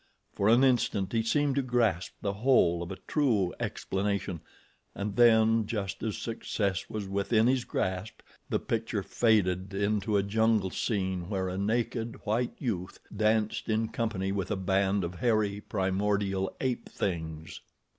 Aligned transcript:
For 0.33 0.49
an 0.49 0.63
instant 0.63 1.13
he 1.13 1.21
seemed 1.21 1.53
to 1.57 1.61
grasp 1.61 2.13
the 2.23 2.33
whole 2.33 2.81
of 2.81 2.91
a 2.91 2.95
true 3.05 3.53
explanation, 3.59 4.41
and 4.95 5.15
then, 5.15 5.67
just 5.67 6.01
as 6.01 6.17
success 6.17 6.89
was 6.89 7.07
within 7.07 7.45
his 7.45 7.65
grasp, 7.65 8.21
the 8.49 8.57
picture 8.57 9.03
faded 9.03 9.75
into 9.75 10.17
a 10.17 10.23
jungle 10.23 10.71
scene 10.71 11.29
where 11.29 11.47
a 11.49 11.57
naked, 11.59 12.15
white 12.23 12.55
youth 12.57 12.99
danced 13.15 13.69
in 13.69 13.89
company 13.89 14.31
with 14.31 14.49
a 14.49 14.55
band 14.55 15.03
of 15.03 15.19
hairy, 15.19 15.59
primordial 15.61 16.51
ape 16.59 16.89
things. 16.89 17.61